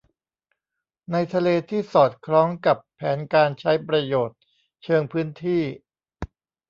[1.11, 4.37] ในทะเลที่สอดคล้องกับแผนการใช้ประโยชน์
[4.83, 5.63] เชิงพื้นที่